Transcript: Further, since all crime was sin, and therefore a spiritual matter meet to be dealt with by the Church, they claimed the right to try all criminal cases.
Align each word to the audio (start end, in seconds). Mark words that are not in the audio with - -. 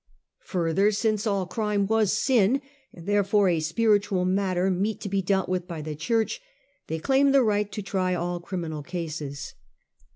Further, 0.45 0.91
since 0.91 1.27
all 1.27 1.45
crime 1.45 1.85
was 1.85 2.11
sin, 2.11 2.63
and 2.91 3.05
therefore 3.05 3.49
a 3.49 3.59
spiritual 3.59 4.25
matter 4.25 4.71
meet 4.71 4.99
to 5.01 5.09
be 5.09 5.21
dealt 5.21 5.47
with 5.47 5.67
by 5.67 5.83
the 5.83 5.93
Church, 5.93 6.41
they 6.87 6.97
claimed 6.97 7.35
the 7.35 7.43
right 7.43 7.71
to 7.71 7.83
try 7.83 8.15
all 8.15 8.39
criminal 8.39 8.81
cases. 8.81 9.53